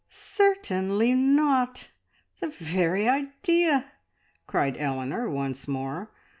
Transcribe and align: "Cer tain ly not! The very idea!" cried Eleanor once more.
"Cer 0.09 0.55
tain 0.63 0.97
ly 0.97 1.11
not! 1.11 1.89
The 2.39 2.47
very 2.47 3.07
idea!" 3.07 3.91
cried 4.47 4.75
Eleanor 4.79 5.29
once 5.29 5.67
more. 5.67 6.09